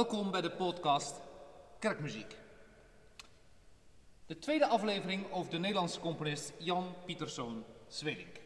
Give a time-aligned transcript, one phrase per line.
[0.00, 1.20] Welkom bij de podcast
[1.78, 2.36] Kerkmuziek.
[4.26, 8.40] De tweede aflevering over de Nederlandse componist Jan Pieterszoon Swedink.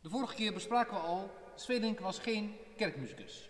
[0.00, 3.48] De vorige keer bespraken we al, Swedink was geen kerkmuzikus.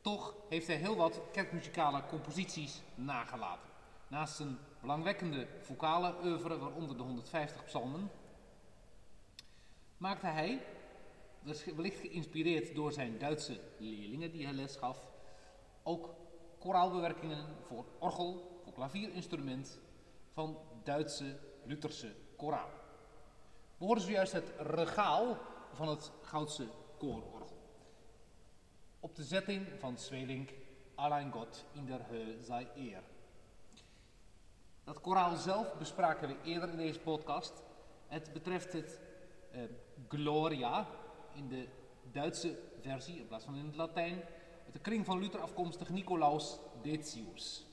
[0.00, 3.70] Toch heeft hij heel wat kerkmuzikale composities nagelaten.
[4.08, 8.10] Naast een belangwekkende vocale oeuvre, waaronder de 150 psalmen,
[9.96, 10.62] maakte hij,
[11.74, 15.10] wellicht geïnspireerd door zijn Duitse leerlingen die hij les gaf,
[15.82, 16.14] ook
[16.58, 19.80] koraalbewerkingen voor orgel, voor klavierinstrument
[20.32, 22.70] van Duitse Lutherse koraal.
[23.76, 25.36] We horen zojuist het regaal
[25.72, 26.66] van het Goudse
[26.98, 27.60] koororgel.
[29.00, 30.50] Op de zetting van Zwelink,
[30.94, 33.02] Allein Gott in der Höhe sei eer.
[34.84, 37.62] Dat koraal zelf bespraken we eerder in deze podcast.
[38.06, 39.00] Het betreft het
[39.50, 39.60] eh,
[40.08, 40.86] Gloria
[41.34, 41.68] in de
[42.12, 44.22] Duitse versie in plaats van in het Latijn.
[44.64, 47.66] Uit de kring van Luther afkomstig Nicolaus Decius.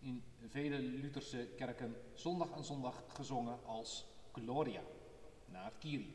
[0.00, 4.82] In vele Lutherse kerken zondag aan zondag gezongen als Gloria,
[5.46, 6.14] naar het Kyrie.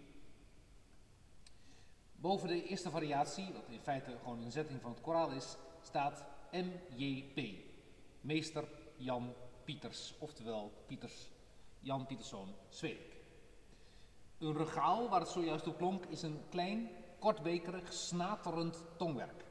[2.16, 6.26] Boven de eerste variatie, wat in feite gewoon een zetting van het koraal is, staat
[6.52, 7.58] MJP,
[8.22, 9.34] meester Jan
[9.64, 11.30] Pieters, oftewel Pieters,
[11.80, 13.18] Jan Pieterszoon Zweek.
[14.38, 16.90] Een regaal, waar het zojuist op klonk, is een klein,
[17.20, 19.47] kortbekerig, snaterend tongwerk.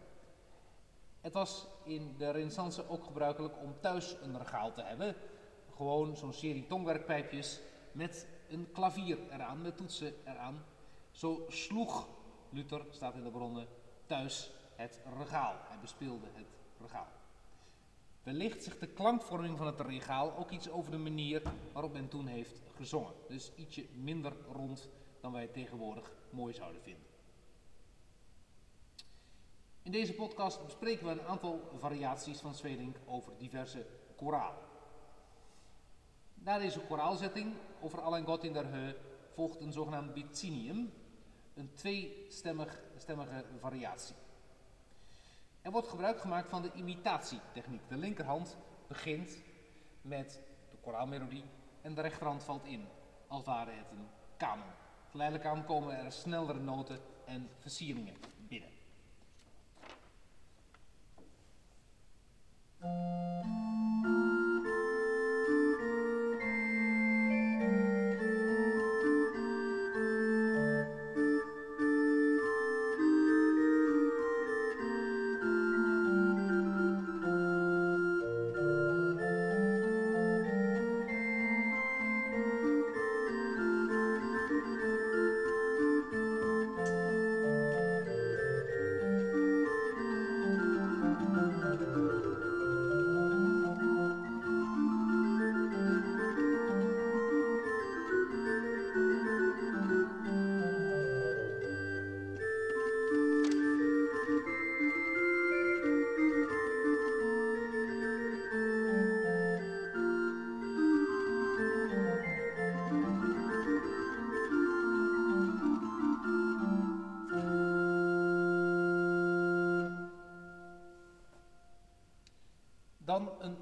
[1.26, 5.16] Het was in de renaissance ook gebruikelijk om thuis een regaal te hebben.
[5.76, 7.60] Gewoon zo'n serie tongwerkpijpjes
[7.92, 10.64] met een klavier eraan, met toetsen eraan.
[11.10, 12.08] Zo sloeg
[12.50, 13.66] Luther, staat in de bronnen,
[14.04, 15.54] thuis het regaal.
[15.68, 16.46] Hij bespeelde het
[16.80, 17.08] regaal.
[18.22, 22.26] Wellicht zegt de klankvorming van het regaal ook iets over de manier waarop men toen
[22.26, 23.12] heeft gezongen.
[23.28, 24.88] Dus ietsje minder rond
[25.20, 27.15] dan wij tegenwoordig mooi zouden vinden.
[29.86, 33.86] In deze podcast bespreken we een aantal variaties van Zwelink over diverse
[34.16, 34.62] koralen.
[36.34, 38.96] Na deze koraalzetting over Allein Gott in der Höhe
[39.34, 40.92] volgt een zogenaamd bicinium,
[41.54, 44.14] een tweestemmige variatie.
[45.62, 47.88] Er wordt gebruik gemaakt van de imitatietechniek.
[47.88, 49.38] De linkerhand begint
[50.00, 51.44] met de koraalmelodie
[51.82, 52.86] en de rechterhand valt in,
[53.26, 54.70] als ware het een kanon.
[55.10, 58.35] Geleidelijk aan komen er snellere noten en versieringen
[62.86, 63.25] Thank you.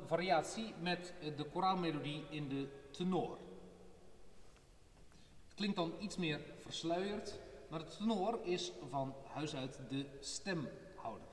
[0.06, 3.38] Variatie met de koraalmelodie in de tenor.
[5.44, 11.28] Het klinkt dan iets meer versluierd, maar de tenor is van huis uit de stemhouder.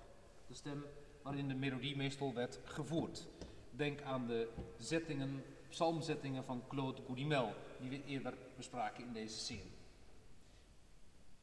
[0.47, 0.85] De stem
[1.21, 3.27] waarin de melodie meestal werd gevoerd.
[3.71, 9.71] Denk aan de zettingen, psalmzettingen van Claude Goudimel, die we eerder bespraken in deze serie.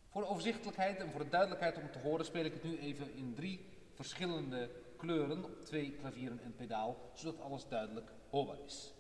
[0.09, 3.15] Voor de overzichtelijkheid en voor de duidelijkheid om te horen speel ik het nu even
[3.15, 3.61] in drie
[3.95, 8.95] verschillende kleuren op twee klavieren en pedaal, zodat alles duidelijk hoorbaar is.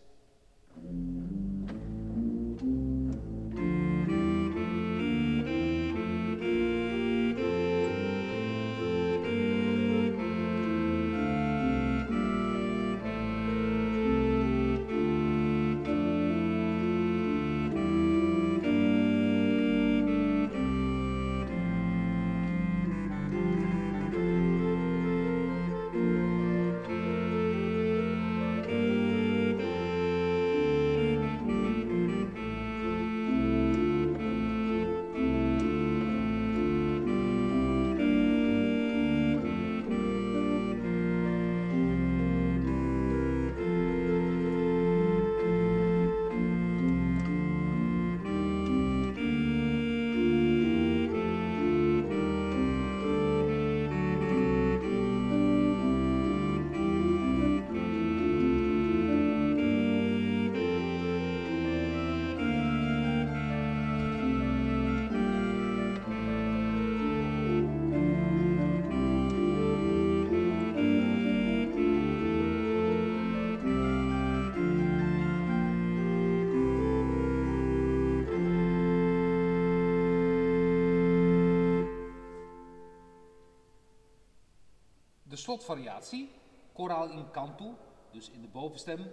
[85.38, 86.30] Slotvariatie,
[86.72, 87.78] koraal in canto,
[88.12, 89.10] dus in de bovenstem,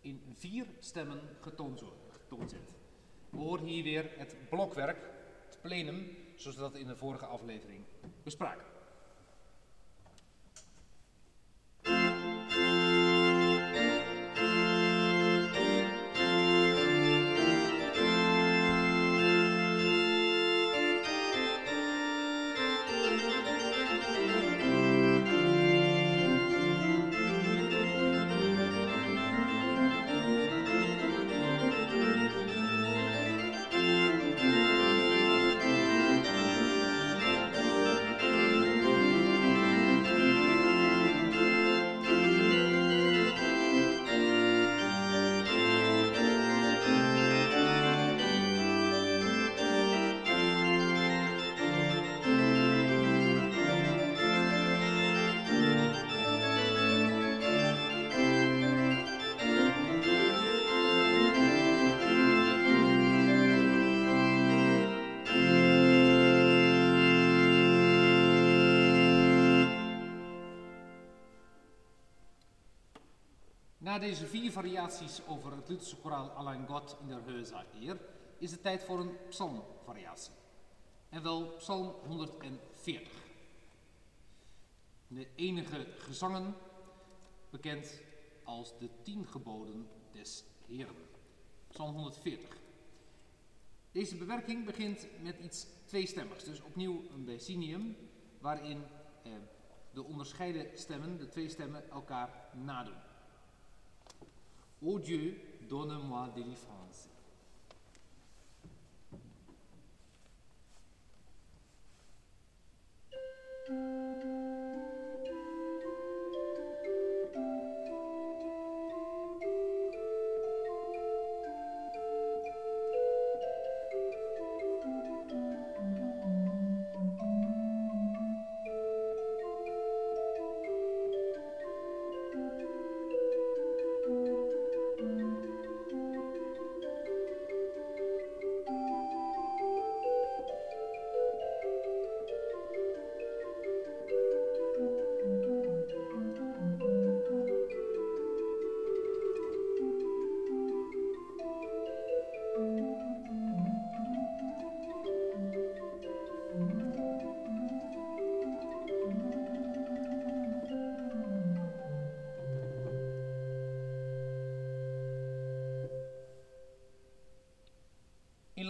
[0.00, 1.78] in vier stemmen getoond
[2.50, 2.72] zet.
[3.30, 4.98] We horen hier weer het blokwerk,
[5.46, 7.84] het plenum, zoals we dat in de vorige aflevering
[8.22, 8.73] bespraken.
[73.94, 78.00] Na deze vier variaties over het Lutherse koraal Allein God in der Höhe eer,
[78.38, 80.32] is het tijd voor een psalmvariatie.
[81.08, 83.12] En wel psalm 140.
[85.06, 86.54] De enige gezangen,
[87.50, 88.00] bekend
[88.44, 91.06] als de tien geboden des Heren.
[91.68, 92.56] Psalm 140.
[93.92, 97.96] Deze bewerking begint met iets tweestemmigs, dus opnieuw een decinium,
[98.38, 98.84] waarin
[99.22, 99.32] eh,
[99.92, 103.03] de onderscheiden stemmen, de twee stemmen, elkaar nadoen.
[104.84, 106.83] Ô Dieu, donne-moi délivrance.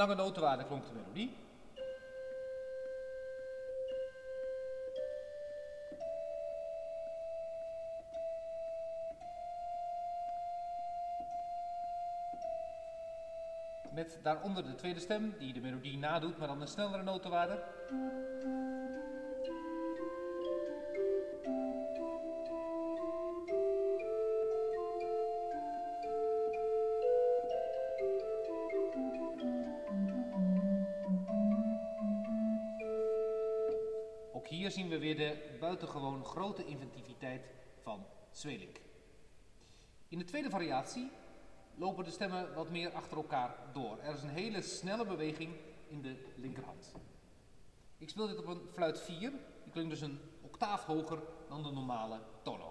[0.07, 1.37] Lange notenwaarde klonk de melodie.
[13.91, 17.63] Met daaronder de tweede stem, die de melodie nadoet, maar dan een snellere notenwaarde.
[37.83, 38.81] Van Zwelink.
[40.09, 41.11] In de tweede variatie
[41.75, 43.99] lopen de stemmen wat meer achter elkaar door.
[44.03, 45.55] Er is een hele snelle beweging
[45.87, 46.93] in de linkerhand.
[47.99, 51.71] Ik speel dit op een fluit 4, die klinkt dus een octaaf hoger dan de
[51.71, 52.64] normale toonhoogte.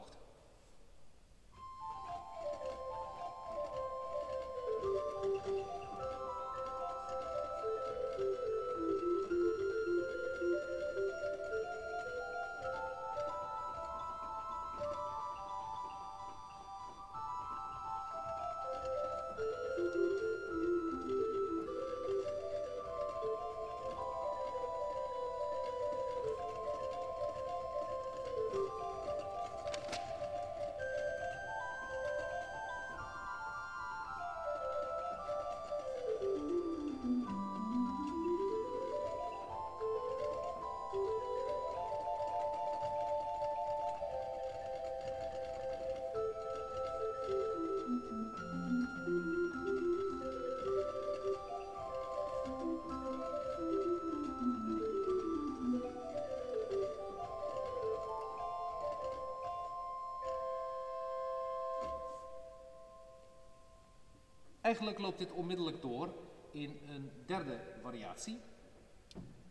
[64.64, 66.14] Eigenlijk loopt dit onmiddellijk door
[66.52, 68.40] in een derde variatie,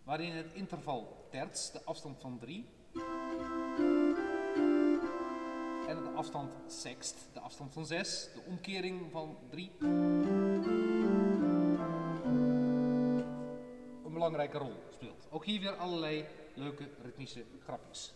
[0.04, 2.66] waarin het interval terts, de afstand van 3,
[5.88, 9.71] en de afstand sext, de afstand van 6, de omkering van 3,
[14.04, 15.26] een belangrijke rol speelt.
[15.31, 18.12] Ook hier weer allerlei leuke ritmische grapjes.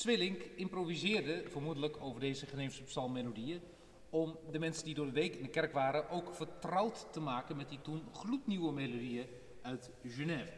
[0.00, 3.60] Swillink improviseerde vermoedelijk over deze Geneefse psalmmelodieën
[4.10, 7.56] om de mensen die door de week in de kerk waren ook vertrouwd te maken
[7.56, 9.26] met die toen gloednieuwe melodieën
[9.62, 10.52] uit Genève.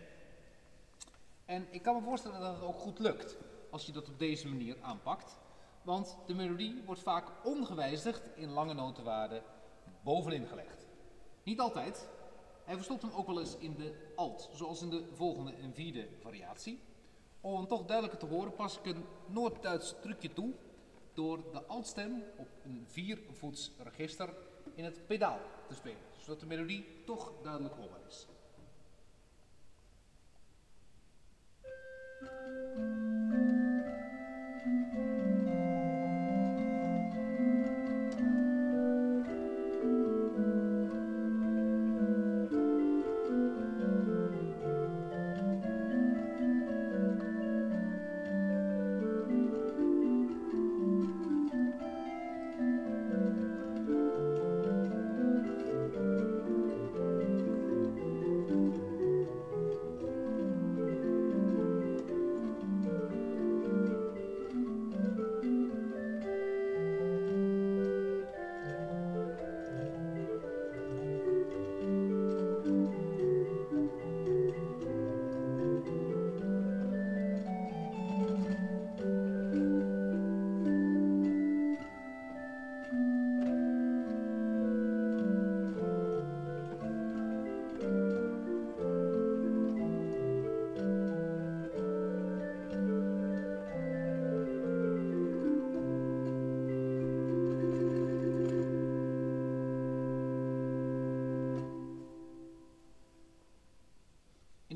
[1.44, 3.36] En ik kan me voorstellen dat het ook goed lukt
[3.70, 5.40] als je dat op deze manier aanpakt,
[5.82, 9.42] want de melodie wordt vaak ongewijzigd in lange notenwaarden
[10.02, 10.86] bovenin gelegd.
[11.42, 12.08] Niet altijd.
[12.64, 16.08] Hij verstopt hem ook wel eens in de alt, zoals in de volgende en vierde
[16.20, 16.78] variatie.
[17.44, 20.52] Om toch duidelijker te horen pas ik een Noord-Duits trucje toe
[21.14, 24.34] door de altstem op een viervoets register
[24.74, 28.26] in het pedaal te spelen, zodat de melodie toch duidelijk hoorbaar is.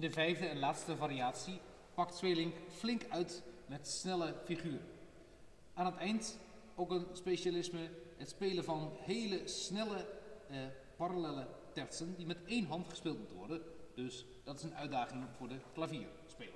[0.06, 1.60] De vijfde en laatste variatie
[1.94, 4.88] pakt Zweling flink uit met snelle figuren.
[5.74, 6.38] Aan het eind
[6.74, 10.06] ook een specialisme, het spelen van hele snelle
[10.48, 10.58] eh,
[10.96, 13.62] parallele tertsen die met één hand gespeeld moeten worden.
[13.94, 16.55] Dus dat is een uitdaging voor de klavierspeler.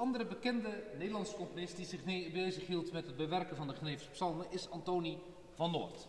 [0.00, 4.70] Andere bekende Nederlandse componist die zich bezighield met het bewerken van de Geneefse psalmen is
[4.70, 5.18] Antoni
[5.54, 6.08] van Noord.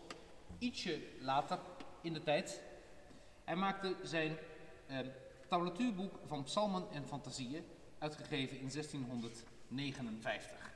[0.57, 1.59] Ietsje later
[2.01, 2.61] in de tijd.
[3.43, 4.37] Hij maakte zijn
[4.87, 4.97] eh,
[5.47, 7.63] tablatuurboek van psalmen en fantasieën,
[7.97, 10.73] uitgegeven in 1659.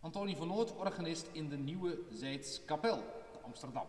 [0.00, 2.96] Antoni van Noord, organist in de Nieuwe Zeidskapel
[3.32, 3.86] te Amsterdam.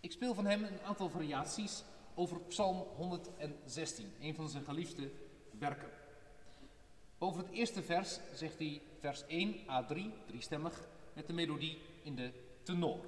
[0.00, 1.82] Ik speel van hem een aantal variaties
[2.14, 5.10] over Psalm 116, een van zijn geliefde
[5.58, 5.90] werken.
[7.18, 12.32] Over het eerste vers zegt hij vers 1 A3, driestemmig, met de melodie in de
[12.62, 13.04] tenor.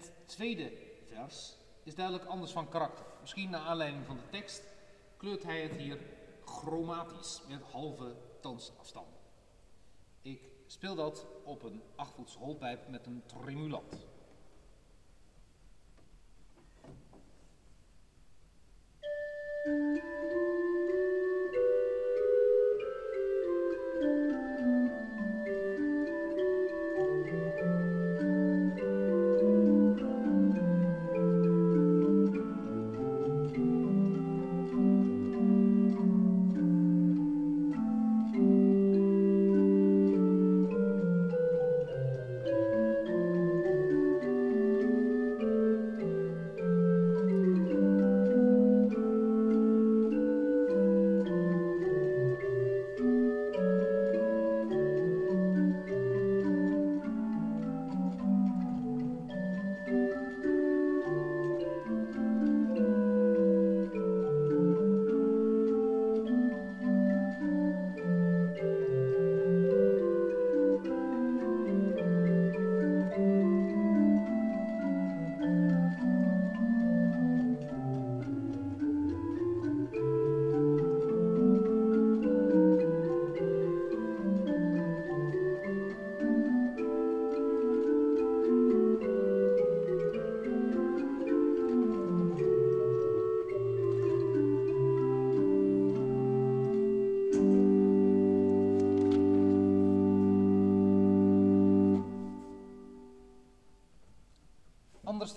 [0.00, 0.72] Het tweede
[1.08, 3.04] vers is duidelijk anders van karakter.
[3.20, 4.62] Misschien naar aanleiding van de tekst
[5.16, 5.98] kleurt hij het hier
[6.44, 9.18] chromatisch met halve toonsafstanden.
[10.22, 14.06] Ik speel dat op een achtvoets holpijp met een tremulant.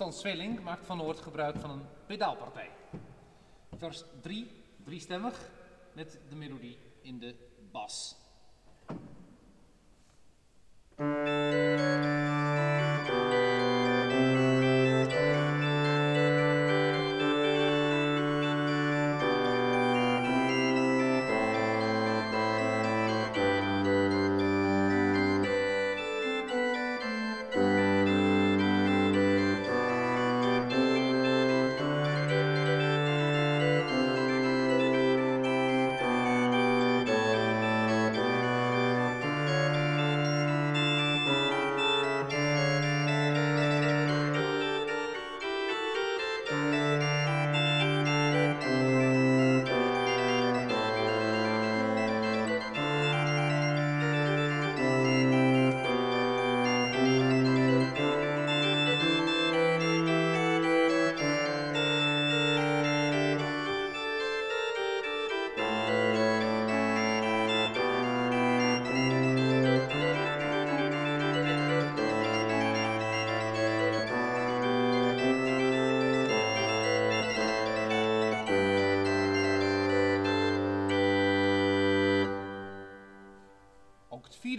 [0.04, 2.70] Anders dan Zwelling maakt Van Noord gebruik van een pedaalpartij.
[3.76, 4.50] Vers 3,
[4.84, 5.50] driestemmig,
[5.92, 7.34] met de melodie in de
[7.72, 8.16] bas.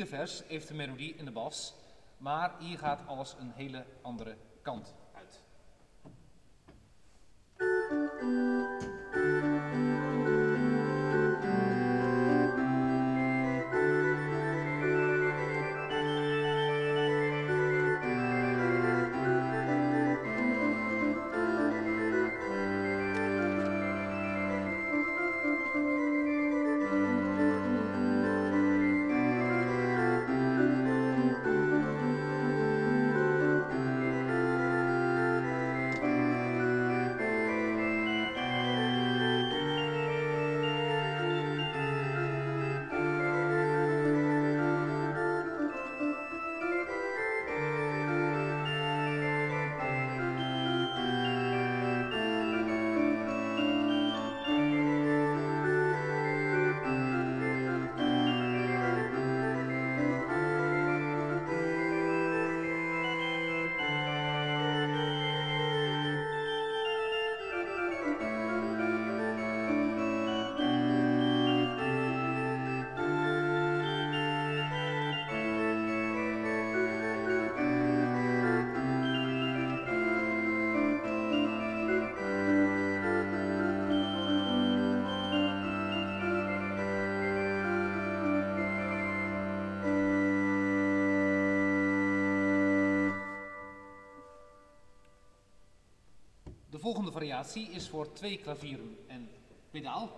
[0.08, 1.74] Vers heeft de melodie in de bas,
[2.18, 4.94] maar hier gaat alles een hele andere kant
[96.86, 99.30] volgende variatie is voor twee klavieren en
[99.72, 100.10] pedaal.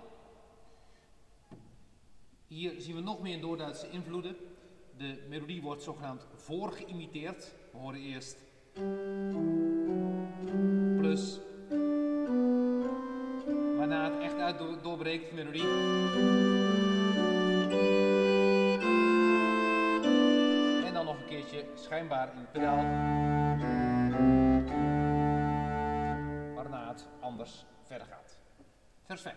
[2.48, 4.36] Hier zien we nog meer Noord-Duitse invloeden.
[4.98, 7.54] De melodie wordt zogenaamd voorgeïmiteerd.
[7.72, 8.38] We horen eerst
[10.98, 11.40] plus,
[13.78, 15.68] waarna het echt uit doorbreekt, de melodie.
[20.86, 23.37] En dan nog een keertje schijnbaar in het pedaal.
[27.28, 28.38] Anders verder gaat.
[29.06, 29.36] Vers 5.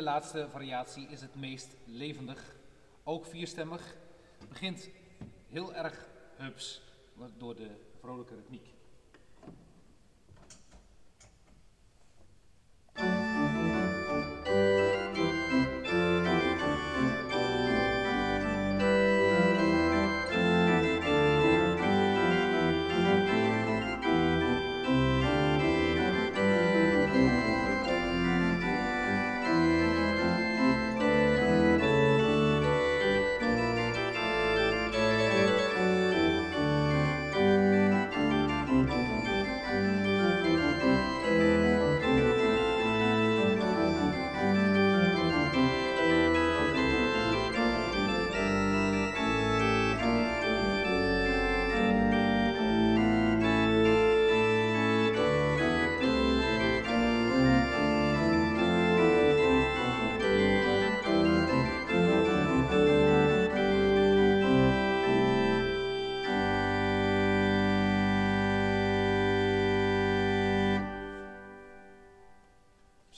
[0.00, 2.56] De laatste variatie is het meest levendig,
[3.04, 3.96] ook vierstemmig.
[4.48, 4.88] Begint
[5.48, 6.82] heel erg hups
[7.38, 8.66] door de vrolijke ritmiek.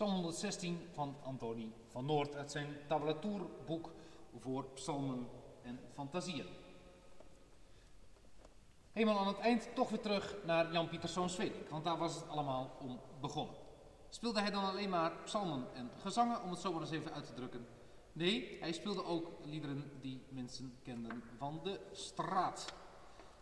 [0.02, 3.90] Psalm 116 van Antoni van Noord uit zijn tabulatuurboek
[4.38, 5.28] voor psalmen
[5.62, 6.46] en fantasieën.
[8.92, 12.28] Helemaal aan het eind toch weer terug naar Jan Pieterszoon Zweling, want daar was het
[12.28, 13.54] allemaal om begonnen.
[14.08, 17.26] Speelde hij dan alleen maar psalmen en gezangen, om het zo maar eens even uit
[17.26, 17.66] te drukken?
[18.12, 22.74] Nee, hij speelde ook liederen die mensen kenden van de straat.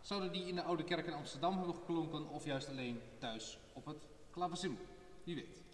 [0.01, 3.85] Zouden die in de Oude Kerk in Amsterdam hebben geklonken of juist alleen thuis op
[3.85, 4.85] het klavecimbal?
[5.23, 5.70] Wie weet.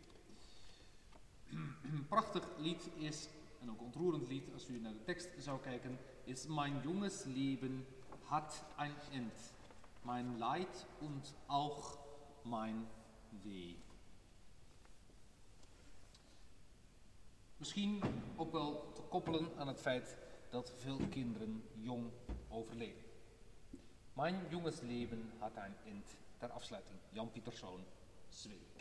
[1.49, 3.29] Een prachtig lied is,
[3.61, 7.85] en ook ontroerend lied als u naar de tekst zou kijken, is Mein junges Leben
[8.23, 9.33] hat ein End.
[10.03, 11.97] Mein Leid und auch
[12.43, 12.87] mein
[13.43, 13.75] Weh.
[17.57, 18.01] Misschien
[18.35, 20.17] ook wel te koppelen aan het feit
[20.49, 22.11] dat veel kinderen jong
[22.49, 23.03] overleden.
[24.13, 26.99] Mijn jongens leven had een eind ter afsluiting.
[27.09, 27.83] Jan Pieterszoon,
[28.29, 28.76] Zweek.